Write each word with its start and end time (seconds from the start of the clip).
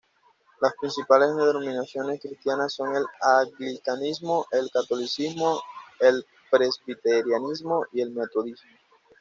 Las 0.61 0.73
principales 0.81 1.35
denominaciones 1.35 2.19
cristianas 2.19 2.73
son 2.73 2.95
el 2.95 3.05
anglicanismo, 3.21 4.47
el 4.49 4.67
catolicismo, 4.73 5.61
el 5.99 6.25
presbiterianismo 6.49 7.85
y 7.91 8.01
el 8.01 8.09
metodismo. 8.09 8.71